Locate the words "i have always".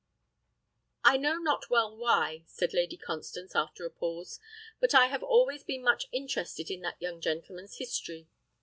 4.95-5.63